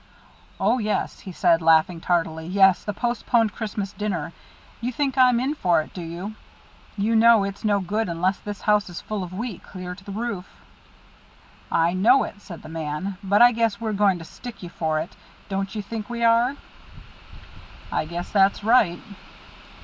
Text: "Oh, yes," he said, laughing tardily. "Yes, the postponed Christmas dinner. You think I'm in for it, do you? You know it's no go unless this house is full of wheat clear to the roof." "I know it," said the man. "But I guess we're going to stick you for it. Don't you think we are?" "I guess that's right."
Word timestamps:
"Oh, 0.59 0.79
yes," 0.79 1.19
he 1.19 1.31
said, 1.31 1.61
laughing 1.61 2.01
tardily. 2.01 2.47
"Yes, 2.47 2.83
the 2.83 2.91
postponed 2.91 3.53
Christmas 3.53 3.93
dinner. 3.93 4.33
You 4.81 4.91
think 4.91 5.15
I'm 5.15 5.39
in 5.39 5.53
for 5.53 5.79
it, 5.83 5.93
do 5.93 6.01
you? 6.01 6.33
You 6.97 7.15
know 7.15 7.43
it's 7.43 7.63
no 7.63 7.79
go 7.79 7.99
unless 7.99 8.39
this 8.39 8.61
house 8.61 8.89
is 8.89 8.99
full 8.99 9.21
of 9.21 9.31
wheat 9.31 9.61
clear 9.61 9.93
to 9.93 10.03
the 10.03 10.11
roof." 10.11 10.47
"I 11.71 11.93
know 11.93 12.23
it," 12.23 12.41
said 12.41 12.63
the 12.63 12.67
man. 12.67 13.19
"But 13.23 13.43
I 13.43 13.51
guess 13.51 13.79
we're 13.79 13.93
going 13.93 14.17
to 14.17 14.25
stick 14.25 14.63
you 14.63 14.69
for 14.69 14.97
it. 14.99 15.15
Don't 15.49 15.75
you 15.75 15.83
think 15.83 16.09
we 16.09 16.23
are?" 16.23 16.55
"I 17.91 18.05
guess 18.05 18.31
that's 18.31 18.63
right." 18.63 18.99